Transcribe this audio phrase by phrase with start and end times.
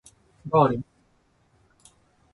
[0.51, 0.85] ダーリン